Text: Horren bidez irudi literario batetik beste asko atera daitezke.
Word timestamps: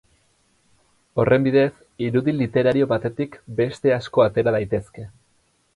Horren 1.23 1.45
bidez 1.47 2.07
irudi 2.07 2.35
literario 2.39 2.91
batetik 2.95 3.39
beste 3.61 3.97
asko 4.01 4.29
atera 4.31 4.57
daitezke. 4.59 5.11